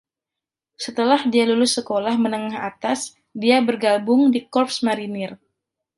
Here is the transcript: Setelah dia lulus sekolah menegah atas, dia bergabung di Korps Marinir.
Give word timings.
Setelah 0.85 1.21
dia 1.31 1.43
lulus 1.49 1.71
sekolah 1.77 2.15
menegah 2.23 2.57
atas, 2.71 2.99
dia 3.41 3.57
bergabung 3.67 4.21
di 4.33 4.39
Korps 4.53 4.77
Marinir. 4.87 5.31